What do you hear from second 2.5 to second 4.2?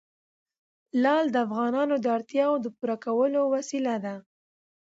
د پوره کولو وسیله ده.